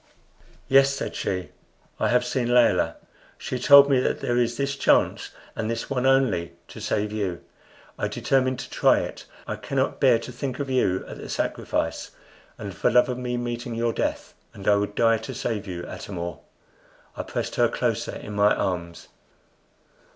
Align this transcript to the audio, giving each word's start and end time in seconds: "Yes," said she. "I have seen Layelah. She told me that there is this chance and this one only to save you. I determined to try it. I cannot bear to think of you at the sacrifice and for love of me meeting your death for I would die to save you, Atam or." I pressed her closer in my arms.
"Yes," 0.67 0.89
said 0.95 1.13
she. 1.15 1.49
"I 1.99 2.07
have 2.07 2.25
seen 2.25 2.51
Layelah. 2.51 2.95
She 3.37 3.59
told 3.59 3.87
me 3.87 3.99
that 3.99 4.19
there 4.19 4.35
is 4.39 4.57
this 4.57 4.75
chance 4.75 5.29
and 5.55 5.69
this 5.69 5.91
one 5.91 6.07
only 6.07 6.53
to 6.69 6.81
save 6.81 7.11
you. 7.11 7.41
I 7.99 8.07
determined 8.07 8.57
to 8.61 8.69
try 8.71 8.97
it. 9.01 9.27
I 9.45 9.57
cannot 9.57 9.99
bear 9.99 10.17
to 10.17 10.31
think 10.31 10.57
of 10.57 10.71
you 10.71 11.05
at 11.05 11.17
the 11.19 11.29
sacrifice 11.29 12.09
and 12.57 12.73
for 12.75 12.89
love 12.89 13.09
of 13.09 13.19
me 13.19 13.37
meeting 13.37 13.75
your 13.75 13.93
death 13.93 14.33
for 14.51 14.67
I 14.67 14.73
would 14.75 14.95
die 14.95 15.19
to 15.19 15.35
save 15.35 15.67
you, 15.67 15.85
Atam 15.85 16.17
or." 16.17 16.39
I 17.15 17.21
pressed 17.21 17.57
her 17.57 17.69
closer 17.69 18.15
in 18.15 18.33
my 18.33 18.55
arms. 18.55 19.07